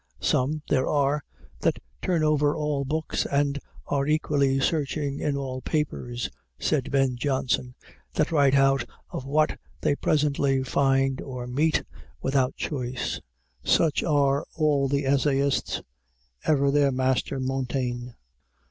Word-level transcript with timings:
"Some 0.19 0.63
(there 0.67 0.87
are) 0.87 1.23
that 1.59 1.77
turn 2.01 2.23
over 2.23 2.55
all 2.55 2.85
books 2.85 3.27
and 3.27 3.59
are 3.85 4.07
equally 4.07 4.59
searching 4.59 5.19
in 5.19 5.37
all 5.37 5.61
papers," 5.61 6.27
said 6.57 6.89
Ben 6.89 7.17
Jonson; 7.17 7.75
"that 8.15 8.31
write 8.31 8.55
out 8.55 8.83
of 9.11 9.25
what 9.27 9.59
they 9.81 9.95
presently 9.95 10.63
find 10.63 11.21
or 11.21 11.45
meet, 11.45 11.83
without 12.19 12.55
choice.... 12.55 13.21
Such 13.63 14.01
are 14.01 14.43
all 14.55 14.87
the 14.87 15.05
Essayists, 15.05 15.83
ever 16.45 16.71
their 16.71 16.91
master 16.91 17.39
Montaigne." 17.39 18.13